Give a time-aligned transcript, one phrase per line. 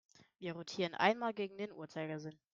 [0.39, 2.39] Wir rotieren einmal gegen den Uhrzeigersinn.